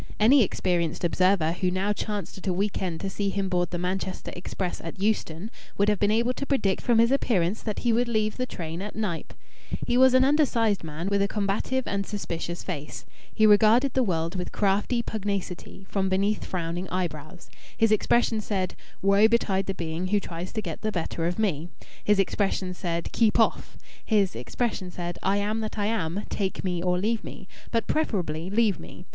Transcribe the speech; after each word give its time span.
Any 0.19 0.41
experienced 0.41 1.03
observer 1.03 1.51
who 1.51 1.69
now 1.69 1.93
chanced 1.93 2.35
at 2.39 2.47
a 2.47 2.53
week 2.53 2.81
end 2.81 3.01
to 3.01 3.09
see 3.11 3.29
him 3.29 3.49
board 3.49 3.69
the 3.69 3.77
Manchester 3.77 4.31
express 4.35 4.81
at 4.81 4.99
Euston 4.99 5.51
would 5.77 5.89
have 5.89 5.99
been 5.99 6.09
able 6.09 6.33
to 6.33 6.45
predict 6.47 6.81
from 6.81 6.97
his 6.97 7.11
appearance 7.11 7.61
that 7.61 7.77
he 7.85 7.93
would 7.93 8.07
leave 8.07 8.37
the 8.37 8.47
train 8.47 8.81
at 8.81 8.95
Knype. 8.95 9.35
He 9.85 9.97
was 9.99 10.15
an 10.15 10.23
undersized 10.23 10.83
man, 10.83 11.07
with 11.07 11.21
a 11.21 11.27
combative 11.27 11.83
and 11.85 12.03
suspicious 12.03 12.63
face. 12.63 13.05
He 13.31 13.45
regarded 13.45 13.93
the 13.93 14.01
world 14.01 14.33
with 14.33 14.51
crafty 14.51 15.03
pugnacity 15.03 15.85
from 15.87 16.09
beneath 16.09 16.45
frowning 16.45 16.89
eyebrows. 16.89 17.51
His 17.77 17.91
expression 17.91 18.41
said: 18.41 18.73
"Woe 19.03 19.27
betide 19.27 19.67
the 19.67 19.75
being 19.75 20.07
who 20.07 20.19
tries 20.19 20.51
to 20.53 20.63
get 20.63 20.81
the 20.81 20.91
better 20.91 21.27
of 21.27 21.37
me!" 21.37 21.69
His 22.03 22.17
expression 22.17 22.73
said: 22.73 23.11
"Keep 23.11 23.39
off!" 23.39 23.77
His 24.03 24.35
expression 24.35 24.89
said: 24.89 25.19
"I 25.21 25.37
am 25.37 25.59
that 25.59 25.77
I 25.77 25.85
am. 25.85 26.23
Take 26.31 26.63
me 26.63 26.81
or 26.81 26.97
leave 26.97 27.23
me, 27.23 27.47
but 27.69 27.85
preferably 27.85 28.49
leave 28.49 28.79
me. 28.79 29.05